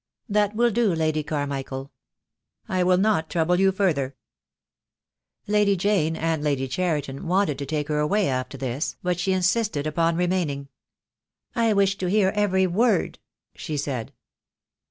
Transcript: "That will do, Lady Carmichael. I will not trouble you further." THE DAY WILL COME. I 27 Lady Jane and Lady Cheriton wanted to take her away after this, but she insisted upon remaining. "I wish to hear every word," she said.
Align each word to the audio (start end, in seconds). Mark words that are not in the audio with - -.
"That 0.27 0.55
will 0.55 0.71
do, 0.71 0.95
Lady 0.95 1.21
Carmichael. 1.21 1.91
I 2.67 2.81
will 2.81 2.97
not 2.97 3.29
trouble 3.29 3.59
you 3.59 3.71
further." 3.71 4.15
THE 5.45 5.51
DAY 5.51 5.53
WILL 5.53 5.53
COME. 5.53 5.53
I 5.53 5.59
27 5.59 5.59
Lady 5.59 5.75
Jane 5.77 6.15
and 6.15 6.43
Lady 6.43 6.67
Cheriton 6.67 7.27
wanted 7.27 7.59
to 7.59 7.67
take 7.67 7.87
her 7.87 7.99
away 7.99 8.27
after 8.27 8.57
this, 8.57 8.95
but 9.03 9.19
she 9.19 9.31
insisted 9.31 9.85
upon 9.85 10.15
remaining. 10.15 10.69
"I 11.55 11.73
wish 11.73 11.99
to 11.99 12.07
hear 12.09 12.29
every 12.33 12.65
word," 12.65 13.19
she 13.53 13.77
said. 13.77 14.11